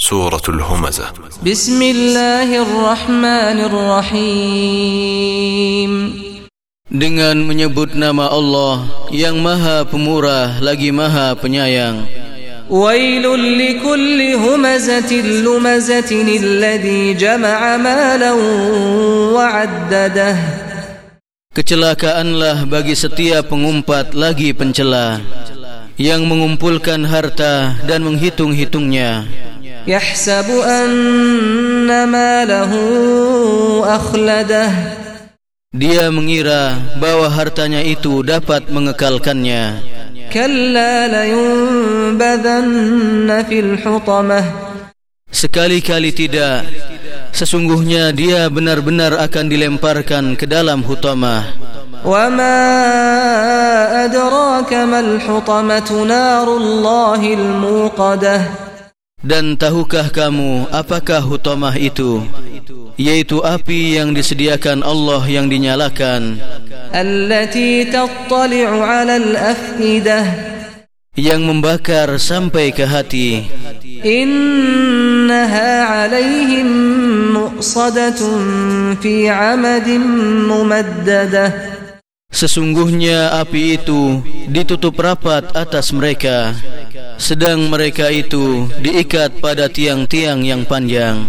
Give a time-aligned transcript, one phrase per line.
[0.00, 1.04] سورة الهمزة
[1.40, 5.12] بسم الله الرحمن الرحيم
[6.86, 12.04] Dengan menyebut nama Allah yang maha pemurah lagi maha penyayang
[12.70, 13.22] ويل
[13.58, 18.32] لكل همزة لمزة الذي جمع مالا
[19.32, 20.36] وعدده
[21.56, 25.24] Kecelakaanlah bagi setiap pengumpat lagi pencela
[25.96, 29.24] yang mengumpulkan harta dan menghitung-hitungnya
[29.86, 32.72] يحسب أن ماله
[33.96, 34.70] أخلده
[35.76, 39.82] Dia mengira bahwa hartanya itu dapat mengekalkannya
[40.32, 42.64] كلا لينبذن
[43.48, 44.40] في الحطمة
[45.32, 46.64] Sekali-kali tidak
[47.36, 51.44] Sesungguhnya dia benar-benar akan dilemparkan ke dalam hutamah
[52.06, 52.58] وما
[54.04, 58.40] أدراك ما الحطمة نار الله الموقدة
[59.21, 62.25] Dan tahukah kamu apakah hutamah itu?
[62.97, 66.41] Yaitu api yang disediakan Allah yang dinyalakan.
[66.89, 70.25] Allati tattali'u ala al-afidah.
[71.13, 73.45] Yang membakar sampai ke hati.
[74.01, 75.69] Innaha
[76.09, 76.69] alaihim
[77.37, 80.01] mu'sadatun fi amadin
[80.49, 81.77] mumaddadah.
[82.33, 86.57] Sesungguhnya api itu ditutup rapat atas mereka.
[86.57, 86.80] Mereka.
[87.21, 91.27] Sedang mereka itu diikat pada tiang-tiang yang panjang